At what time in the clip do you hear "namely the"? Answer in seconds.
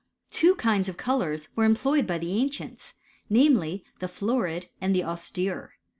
3.29-4.07